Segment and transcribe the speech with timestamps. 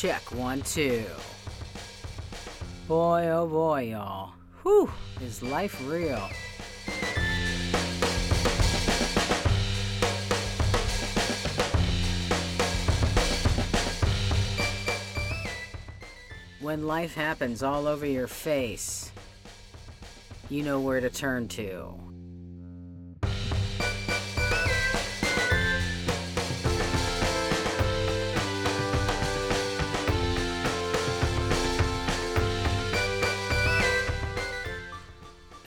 [0.00, 1.04] Check one, two.
[2.86, 4.30] Boy, oh boy, y'all.
[4.62, 4.88] Whew,
[5.20, 6.22] is life real?
[16.60, 19.10] When life happens all over your face,
[20.48, 21.92] you know where to turn to.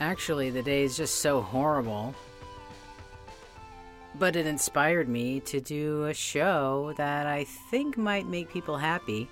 [0.02, 2.12] Actually, the day is just so horrible.
[4.18, 9.28] But it inspired me to do a show that I think might make people happy.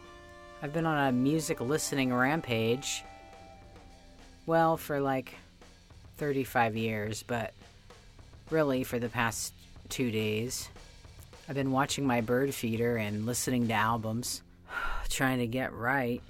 [0.62, 3.02] I've been on a music listening rampage.
[4.46, 5.34] Well, for like
[6.18, 7.52] 35 years, but
[8.49, 9.52] really for the past
[9.88, 10.68] two days.
[11.49, 14.40] I've been watching my bird feeder and listening to albums,
[15.09, 16.23] trying to get right.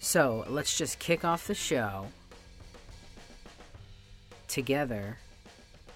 [0.00, 2.08] So let's just kick off the show
[4.50, 5.18] together.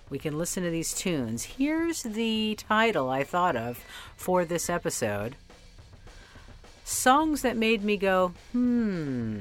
[0.09, 1.45] We can listen to these tunes.
[1.45, 3.83] Here's the title I thought of
[4.17, 5.37] for this episode
[6.85, 9.39] Songs that made me go, hmm.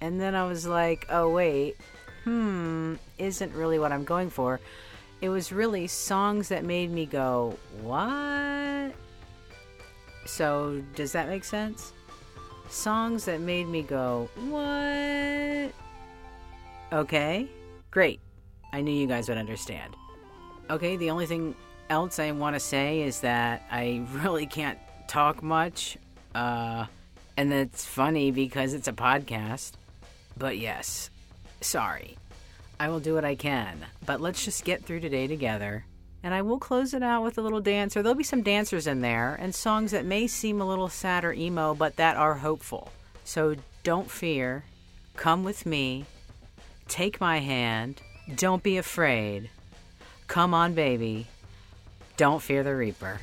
[0.00, 1.76] And then I was like, oh, wait,
[2.24, 4.60] hmm, isn't really what I'm going for.
[5.20, 8.92] It was really songs that made me go, what?
[10.26, 11.92] So, does that make sense?
[12.68, 15.72] Songs that made me go, what?
[16.90, 17.46] Okay,
[17.90, 18.18] great.
[18.72, 19.94] I knew you guys would understand.
[20.70, 21.54] Okay, the only thing
[21.90, 25.98] else I want to say is that I really can't talk much.
[26.34, 26.86] Uh,
[27.36, 29.72] and it's funny because it's a podcast.
[30.36, 31.10] But yes,
[31.60, 32.16] sorry.
[32.80, 33.84] I will do what I can.
[34.06, 35.84] But let's just get through today together.
[36.22, 38.86] And I will close it out with a little dance, or There'll be some dancers
[38.86, 42.34] in there and songs that may seem a little sad or emo, but that are
[42.34, 42.92] hopeful.
[43.24, 44.64] So don't fear.
[45.16, 46.06] Come with me
[46.88, 48.00] Take my hand.
[48.34, 49.50] Don't be afraid.
[50.26, 51.26] Come on, baby.
[52.16, 53.20] Don't fear the Reaper.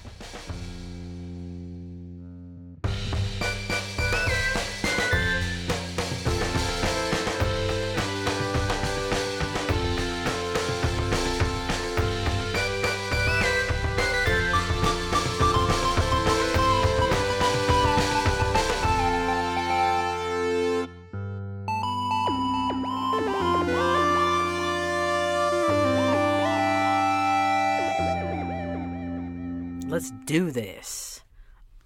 [29.95, 31.21] Let's do this.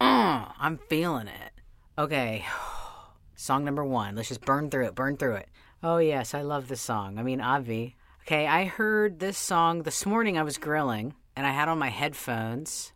[0.01, 1.51] Uh, I'm feeling it.
[1.95, 2.43] Okay.
[3.35, 4.15] Song number one.
[4.15, 5.49] Let's just burn through it, burn through it.
[5.83, 7.19] Oh, yes, I love this song.
[7.19, 7.95] I mean, Avi.
[8.23, 10.39] Okay, I heard this song this morning.
[10.39, 12.93] I was grilling and I had on my headphones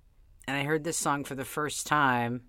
[0.47, 2.41] and I heard this song for the first time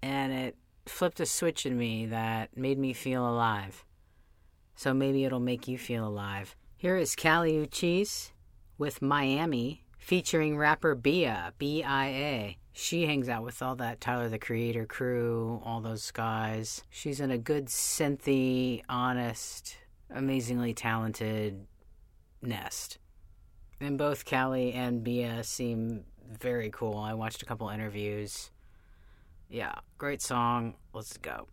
[0.00, 0.56] and it
[0.86, 3.84] flipped a switch in me that made me feel alive.
[4.76, 6.54] So maybe it'll make you feel alive.
[6.76, 8.30] Here is Kali Uchis
[8.78, 12.58] with Miami featuring rapper Bia, B I A.
[12.72, 16.82] She hangs out with all that Tyler the Creator crew, all those guys.
[16.90, 19.76] She's in a good synthy, honest,
[20.10, 21.66] amazingly talented
[22.42, 22.98] nest.
[23.80, 26.04] And both Kali and Bia seem
[26.40, 26.98] very cool.
[26.98, 28.50] I watched a couple interviews.
[29.48, 30.74] Yeah, great song.
[30.92, 31.46] Let's go.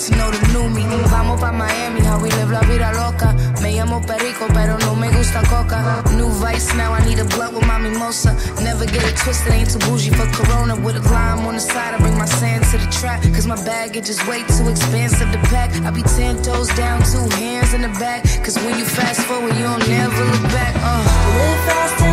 [0.00, 0.80] To know the new me.
[1.12, 3.34] Vamos pa Miami, how we live la vida loca.
[3.60, 6.02] Me llamo Perico, pero no me gusta coca.
[6.16, 8.32] New vice, now I need a blunt with my mimosa.
[8.62, 10.74] Never get it twisted, ain't too bougie for Corona.
[10.74, 13.20] With a lime on the side, I bring my sand to the track.
[13.34, 15.70] Cause my baggage is way too expensive to pack.
[15.84, 18.24] I be ten toes down, two hands in the back.
[18.44, 20.74] Cause when you fast forward, you don't never look back.
[20.80, 21.20] Uh.
[21.36, 22.09] Live fast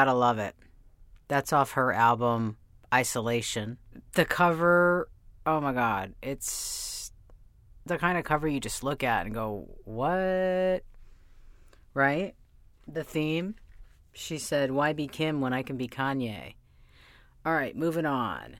[0.00, 0.54] gotta love it.
[1.28, 2.56] That's off her album
[2.92, 3.76] Isolation.
[4.14, 5.10] The cover,
[5.44, 7.12] oh my god, it's
[7.84, 10.82] the kind of cover you just look at and go, what?
[11.92, 12.34] Right?
[12.88, 13.56] The theme,
[14.12, 16.54] she said, why be Kim when I can be Kanye?
[17.44, 18.56] All right, moving on.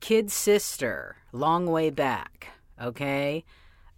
[0.00, 2.52] Kid Sister, Long Way Back.
[2.80, 3.44] Okay?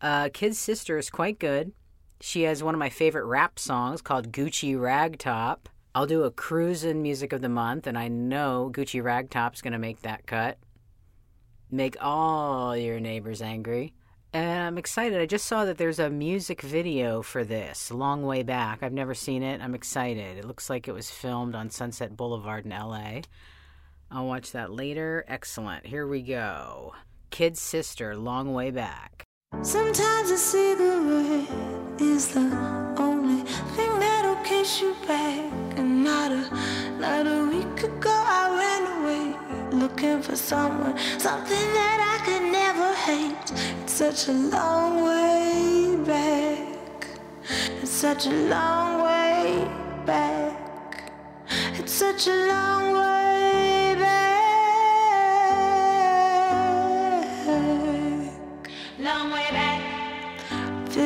[0.01, 1.73] Uh, Kid Sister is quite good.
[2.21, 5.67] She has one of my favorite rap songs called Gucci Ragtop.
[5.95, 10.03] I'll do a cruisin' music of the month, and I know Gucci Ragtop's gonna make
[10.03, 10.59] that cut.
[11.71, 13.95] Make all your neighbors angry.
[14.33, 15.21] And I'm excited.
[15.21, 18.83] I just saw that there's a music video for this, Long Way Back.
[18.83, 19.61] I've never seen it.
[19.61, 20.39] I'm excited.
[20.39, 23.23] It looks like it was filmed on Sunset Boulevard in LA.
[24.09, 25.25] I'll watch that later.
[25.27, 25.87] Excellent.
[25.87, 26.95] Here we go.
[27.31, 29.25] Kid Sister, Long Way Back.
[29.63, 32.90] Sometimes a cigarette is the
[34.71, 35.79] that'll you back.
[35.79, 36.51] And not a,
[36.99, 42.95] not a week ago, I ran away looking for someone, something that I could never
[42.95, 43.83] hate.
[43.83, 47.19] It's such a long way back.
[47.83, 49.69] It's such a long way
[50.07, 51.11] back.
[51.75, 53.30] It's such a long way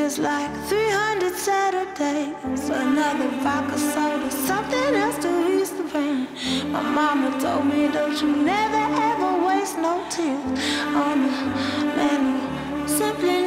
[0.05, 2.69] Feels like 300 Saturdays.
[2.69, 6.29] Another vodka soda, something else to ease the pain.
[6.71, 10.61] My mama told me, don't you never ever waste no tears
[10.95, 12.23] on a man
[12.71, 13.44] who simply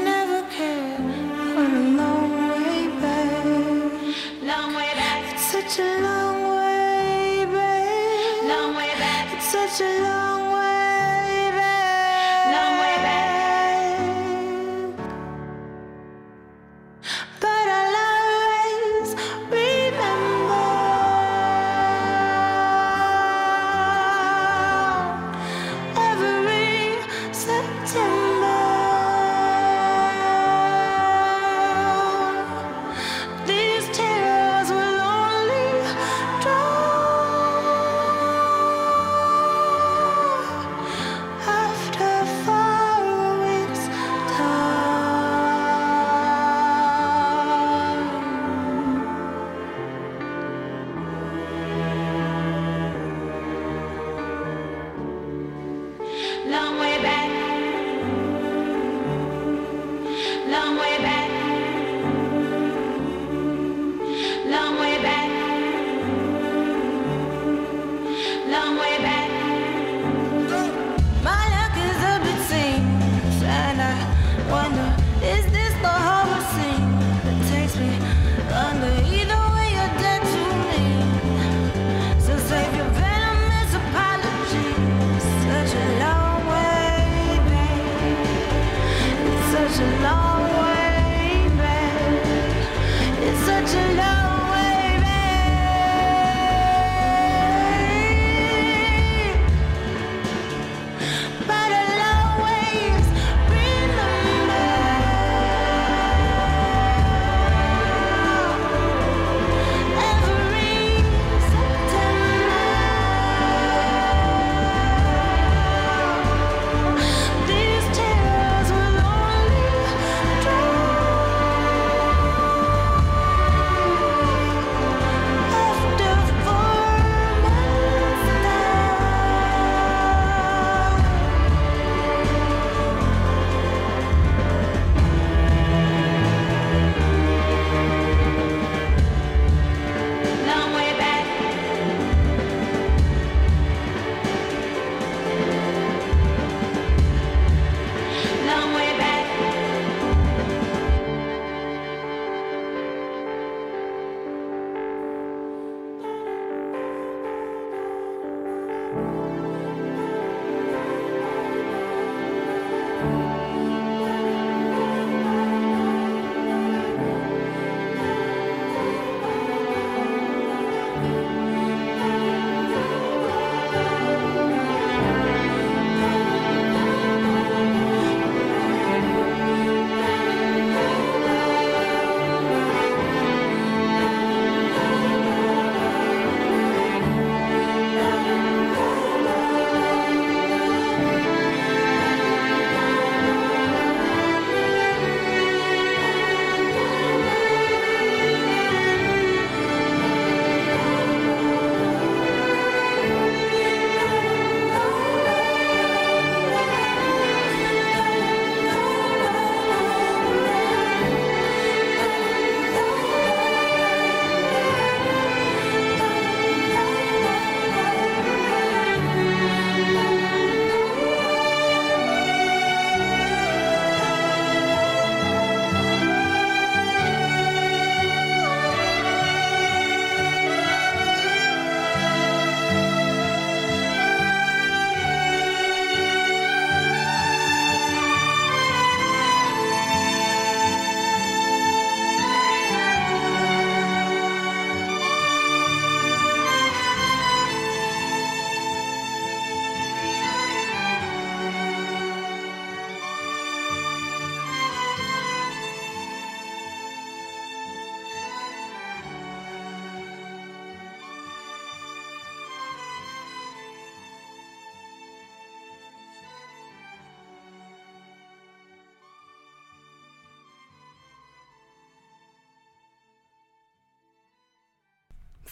[93.74, 94.08] back.
[94.08, 94.17] It's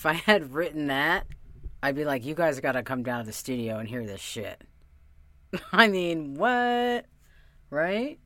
[0.05, 1.25] if I had written that,
[1.81, 4.21] I'd be like, you guys got to come down to the studio and hear this
[4.21, 4.61] shit.
[5.71, 7.07] I mean, what?
[7.71, 8.19] Right?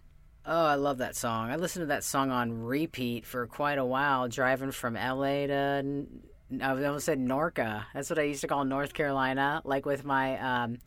[0.45, 1.49] Oh, I love that song.
[1.49, 6.05] I listened to that song on repeat for quite a while, driving from LA to.
[6.61, 7.85] I almost said Norca.
[7.93, 10.79] That's what I used to call North Carolina, like with my um,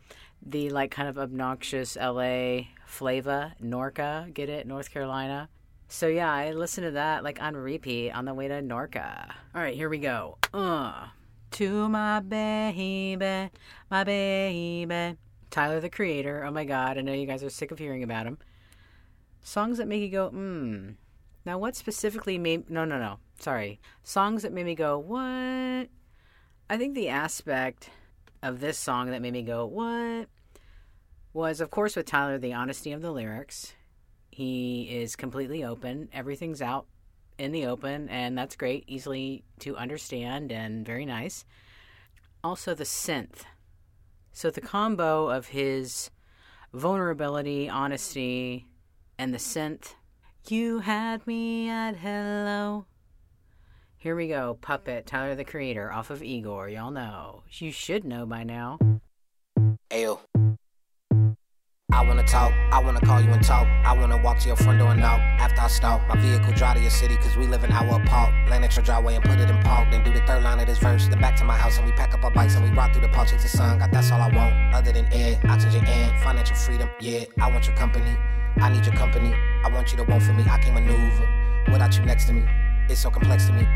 [0.44, 4.32] the like kind of obnoxious LA flavor, Norca.
[4.34, 5.48] Get it, North Carolina.
[5.92, 9.30] So yeah, I listened to that like on repeat on the way to Norca.
[9.54, 10.38] All right, here we go.
[10.54, 11.08] Uh,
[11.50, 13.50] to my baby,
[13.90, 15.18] my baby.
[15.50, 16.44] Tyler the Creator.
[16.44, 18.38] Oh my God, I know you guys are sick of hearing about him.
[19.42, 20.92] Songs that make you go, hmm.
[21.44, 22.70] Now, what specifically made.
[22.70, 23.18] No, no, no.
[23.38, 23.78] Sorry.
[24.02, 25.20] Songs that made me go, what?
[25.20, 27.90] I think the aspect
[28.42, 30.28] of this song that made me go, what?
[31.34, 33.74] Was, of course, with Tyler, the honesty of the lyrics.
[34.32, 36.08] He is completely open.
[36.12, 36.86] Everything's out
[37.36, 41.44] in the open, and that's great, easily to understand, and very nice.
[42.42, 43.42] Also, the synth.
[44.32, 46.10] So, the combo of his
[46.72, 48.66] vulnerability, honesty,
[49.18, 49.94] and the synth.
[50.48, 52.86] You had me at hello.
[53.98, 56.70] Here we go, Puppet, Tyler the Creator, off of Igor.
[56.70, 57.42] Y'all know.
[57.50, 58.78] You should know by now.
[59.90, 60.20] Ayo.
[61.92, 63.68] I wanna talk, I wanna call you and talk.
[63.84, 65.20] I wanna walk to your front door and knock.
[65.38, 68.32] After I stop, my vehicle drive to your city, cause we live an hour apart.
[68.48, 69.90] Land at your driveway and put it in park.
[69.90, 71.06] Then do the third line of this verse.
[71.06, 73.02] Then back to my house and we pack up our bikes and we ride through
[73.02, 73.78] the park, chase the sun.
[73.78, 74.74] God, that's all I want.
[74.74, 76.88] Other than air, oxygen, and financial freedom.
[76.98, 78.16] Yeah, I want your company.
[78.56, 79.34] I need your company.
[79.64, 80.44] I want you to want for me.
[80.48, 81.28] I can maneuver
[81.70, 82.48] without you next to me.
[82.88, 83.66] It's so complex to me.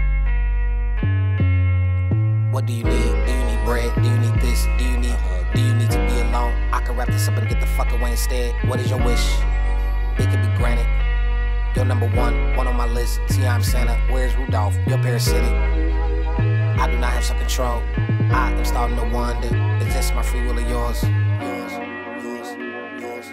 [2.50, 3.26] What do you need?
[3.26, 3.94] Do you need bread?
[3.94, 4.64] Do you need this?
[4.78, 5.16] Do you need?
[5.54, 6.05] Do you need to?
[6.76, 8.52] I can wrap this up and get the fuck away instead.
[8.68, 9.38] What is your wish?
[10.18, 10.86] It could be granted.
[11.74, 13.18] You're number one, one on my list.
[13.30, 13.94] See, I'm Santa.
[14.10, 14.76] Where's Rudolph?
[14.86, 15.42] You're parasitic.
[15.42, 17.82] I do not have some control.
[18.30, 19.48] I am starting to wonder.
[19.86, 21.02] Is this my free will or yours?
[21.02, 21.72] Yours,
[22.22, 23.26] yours, yours.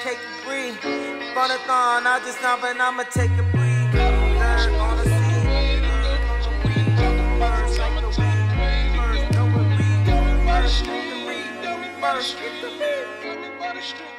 [0.00, 0.76] On a breathe.
[1.34, 3.94] Funathon, I just know, but I'ma take a breathe.
[3.94, 5.04] Learn on the.
[7.38, 8.00] First, like
[12.60, 14.11] the weed.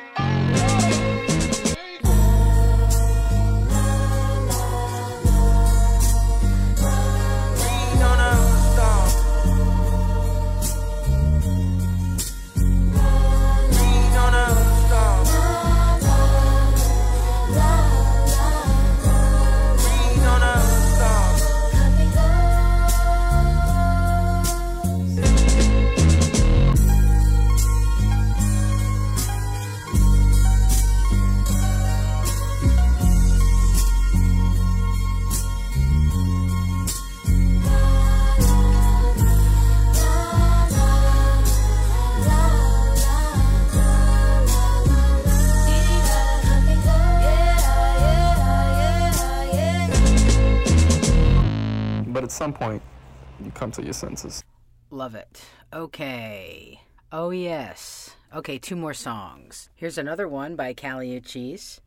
[53.53, 54.43] Come to your senses.
[54.89, 55.43] Love it.
[55.73, 56.81] Okay.
[57.11, 58.15] Oh, yes.
[58.35, 59.69] Okay, two more songs.
[59.75, 61.79] Here's another one by Kali Uchis.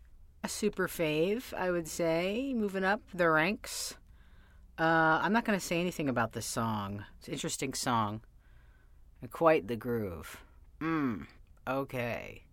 [0.44, 3.94] A super fave, I would say, moving up the ranks.
[4.78, 7.04] Uh, I'm not going to say anything about this song.
[7.18, 8.20] It's an interesting song.
[9.30, 10.36] Quite the groove.
[10.80, 11.26] Mmm.
[11.66, 12.45] Okay.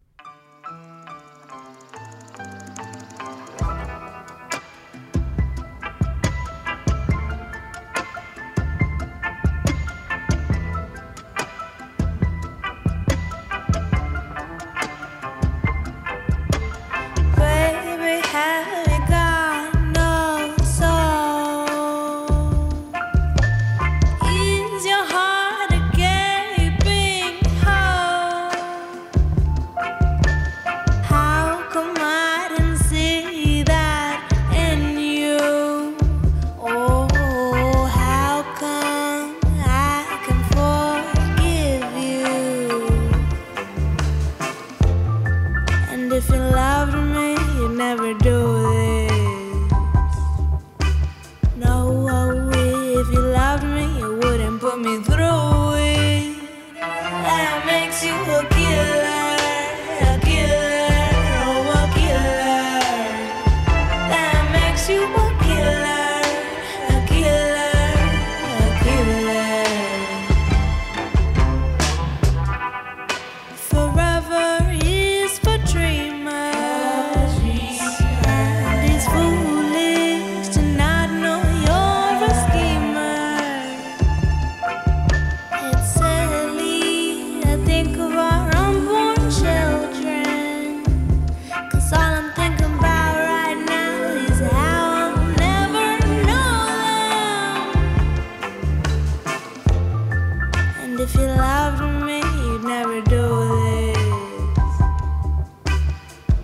[101.04, 103.26] if you loved me, you'd never do
[103.66, 103.98] this.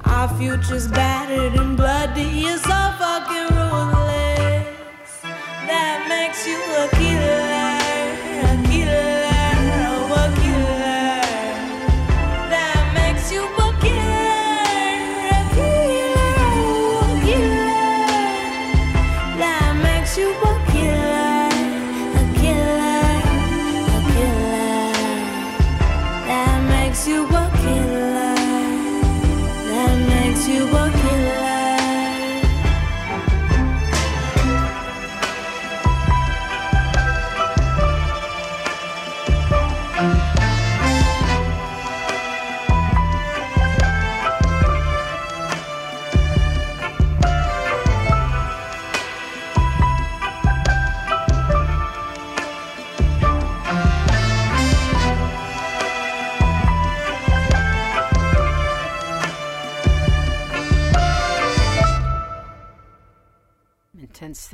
[0.04, 5.22] Our future's battered and bloody, you're so fucking ruthless.
[5.69, 6.98] That makes you look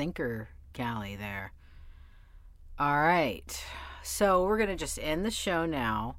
[0.05, 1.51] thinker Callie there.
[2.77, 3.65] All right.
[4.03, 6.17] So we're going to just end the show now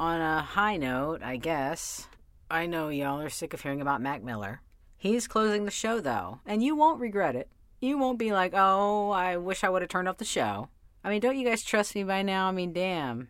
[0.00, 2.08] on a high note, I guess.
[2.50, 4.62] I know y'all are sick of hearing about Mac Miller.
[4.96, 7.48] He's closing the show, though, and you won't regret it.
[7.80, 10.68] You won't be like, oh, I wish I would have turned off the show.
[11.04, 12.48] I mean, don't you guys trust me by now?
[12.48, 13.28] I mean, damn.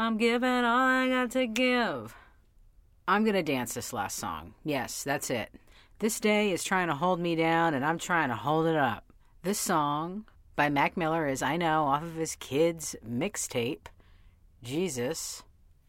[0.00, 2.16] I'm giving all I got to give.
[3.06, 4.54] I'm going to dance this last song.
[4.64, 5.50] Yes, that's it.
[6.00, 9.04] This day is trying to hold me down, and I'm trying to hold it up.
[9.44, 10.24] This song
[10.54, 13.86] by Mac Miller is I Know off of his kids' mixtape,
[14.62, 15.42] Jesus.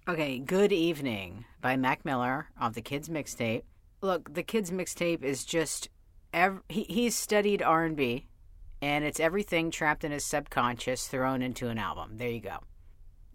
[0.07, 3.61] Okay, Good Evening by Mac Miller off the kids' mixtape.
[4.01, 5.89] Look, the kids' mixtape is just
[6.33, 8.25] ev- he, he's studied R&B
[8.81, 12.17] and it's everything trapped in his subconscious thrown into an album.
[12.17, 12.57] There you go.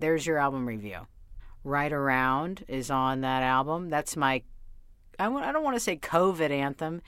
[0.01, 1.07] There's your album review.
[1.63, 3.89] Right Around is on that album.
[3.89, 4.43] That's my
[5.17, 7.03] I w- I don't want to say COVID anthem.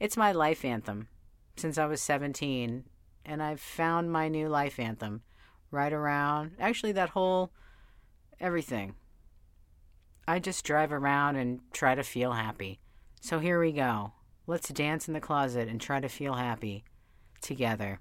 [0.00, 1.08] It's my life anthem
[1.56, 2.84] since I was 17
[3.24, 5.22] and I've found my new life anthem.
[5.70, 6.52] Right around.
[6.60, 7.50] Actually, that whole
[8.38, 8.94] everything.
[10.28, 12.78] I just drive around and try to feel happy.
[13.20, 14.12] So here we go.
[14.46, 16.84] Let's dance in the closet and try to feel happy
[17.40, 18.00] together.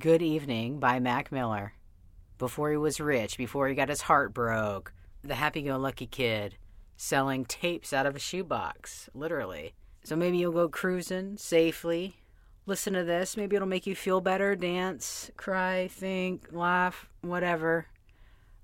[0.00, 1.74] Good Evening by Mac Miller.
[2.38, 6.56] Before he was rich, before he got his heart broke, the happy go lucky kid
[6.96, 9.74] selling tapes out of a shoebox, literally.
[10.04, 12.21] So maybe you'll go cruising safely
[12.66, 13.36] listen to this.
[13.36, 17.86] Maybe it'll make you feel better, dance, cry, think, laugh, whatever.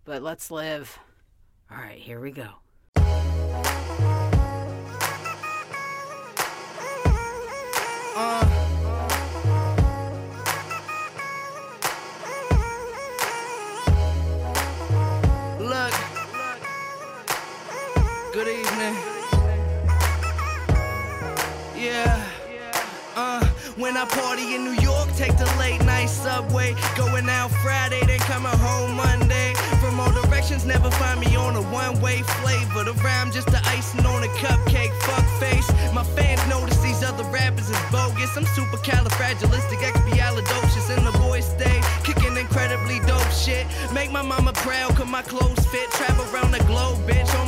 [0.04, 0.98] But let's live.
[1.70, 2.48] All right, here we go.
[8.20, 8.57] Uh.
[23.98, 26.76] I party in New York, take the late night subway.
[26.96, 29.54] Going out Friday, then coming home Monday.
[29.82, 32.84] From all directions, never find me on a one way flavor.
[32.84, 35.68] The rhyme just the icing on a cupcake, fuck face.
[35.92, 38.36] My fans notice these other rappers is bogus.
[38.36, 43.66] I'm super califragilisticexpialidocious, and the boys stay kicking incredibly dope shit.
[43.92, 45.90] Make my mama proud, cause my clothes fit.
[45.90, 47.47] Travel around the globe, bitch, on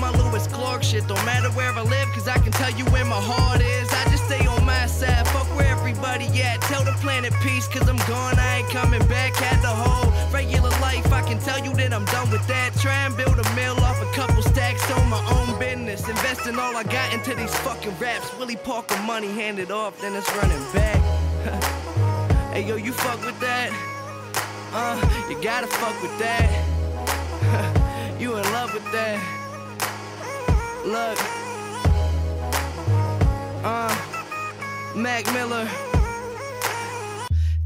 [7.40, 9.35] peace, cause I'm gone, I ain't coming back.
[9.35, 12.74] Had the whole regular life, I can tell you that I'm done with that.
[12.74, 16.09] Try and build a mill off a couple stacks on my own business.
[16.09, 18.37] Investing all I got into these fucking raps.
[18.38, 21.00] Willie Parker money handed off, then it's running back.
[22.53, 23.70] hey yo, you fuck with that?
[24.72, 24.96] Uh,
[25.29, 26.48] you gotta fuck with that.
[28.20, 29.18] you in love with that?
[30.85, 31.18] Look.
[33.64, 33.94] Uh,
[34.94, 35.89] Mac Miller.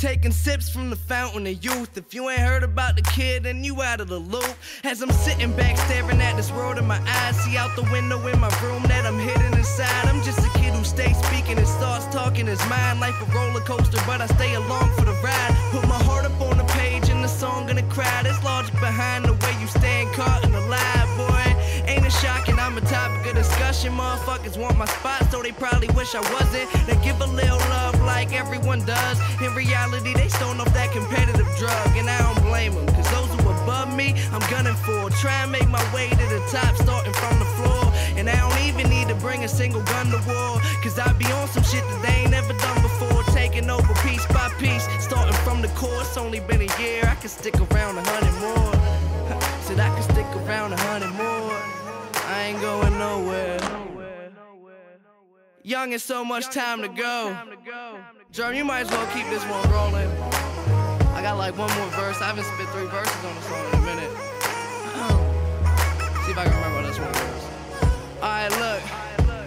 [0.05, 1.97] Taking sips from the fountain of youth.
[1.97, 4.55] If you ain't heard about the kid, then you out of the loop.
[4.85, 8.19] As I'm sitting back staring at this world in my eyes, see out the window
[8.27, 10.05] in my room that I'm hidden inside.
[10.05, 13.01] I'm just a kid who stays speaking his thoughts, talking his mind.
[13.01, 15.57] Life a roller coaster, but I stay along for the ride.
[15.71, 18.27] Put my heart up on the page and the song the crowd.
[18.27, 21.34] There's logic behind the way you stand caught in the lie, boy.
[22.20, 22.59] Shocking?
[22.59, 23.92] I'm a topic of discussion.
[23.92, 26.70] Motherfuckers want my spot, so they probably wish I wasn't.
[26.87, 29.18] They give a little love like everyone does.
[29.40, 32.87] In reality, they stone off that competitive drug, and I don't blame them.
[32.94, 35.11] Cause those who above me, I'm gunning for.
[35.20, 37.92] Try and make my way to the top, starting from the floor.
[38.16, 40.61] And I don't even need to bring a single gun to war.
[40.83, 43.22] Cause I be on some shit that they ain't never done before.
[43.35, 46.00] Taking over piece by piece, starting from the core.
[46.00, 48.72] It's only been a year, I can stick around a hundred more.
[49.66, 51.34] Said I can stick around a hundred more.
[52.44, 53.59] Ain't going nowhere.
[55.62, 57.35] Young and so much time to go.
[58.35, 60.11] Jerm, you might as well keep this one rolling.
[61.16, 62.20] I got like one more verse.
[62.20, 64.11] I haven't spit three verses on the song in a minute.
[66.26, 67.44] See if I can remember this one verse.
[68.20, 68.83] Alright, look.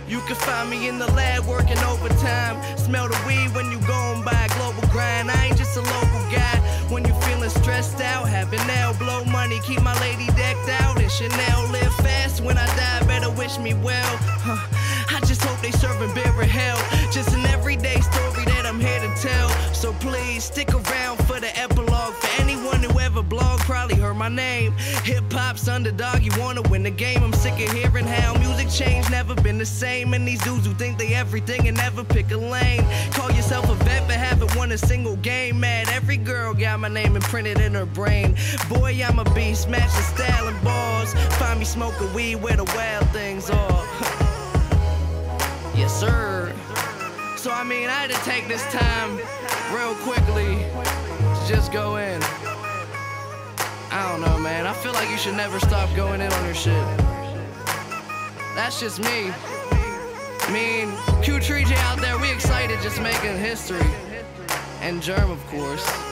[0.09, 2.57] You can find me in the lab working overtime.
[2.79, 5.29] Smell the weed when you going by global grind.
[5.29, 6.66] I ain't just a local guy.
[6.89, 10.99] When you're feeling stressed out, having now blow money, keep my lady decked out.
[11.01, 12.41] And Chanel live fast.
[12.41, 14.17] When I die, better wish me well.
[14.39, 14.57] Huh.
[15.09, 16.77] I just hope they serving beer and hell.
[17.11, 19.49] Just an everyday story that I'm here to tell.
[19.73, 22.13] So please stick around for the epilogue.
[22.13, 24.71] For anyone who ever blog, probably heard my name.
[25.03, 27.21] Hip hop's underdog, you wanna win the game.
[27.21, 30.13] I'm sick of hearing how music changed, never been the same.
[30.13, 32.85] And these dudes who think they everything and never pick a lane.
[33.11, 34.07] Call yourself a vet
[34.67, 35.61] won a single game.
[35.61, 38.35] Mad, every girl got my name imprinted in her brain.
[38.67, 41.13] Boy, I'm a beast, smashing style and balls.
[41.37, 43.85] Find me smoking weed where the wild things are.
[45.73, 46.53] Yes, sir.
[47.37, 49.15] So So I mean, I had to take this time
[49.73, 52.21] real quickly to just go in.
[53.89, 54.67] I don't know, man.
[54.67, 56.73] I feel like you should never stop going in on your shit.
[58.53, 59.31] That's just me.
[59.31, 60.89] I mean,
[61.23, 63.87] Q3J out there, we excited just making history.
[64.87, 66.06] And Jerm, of course.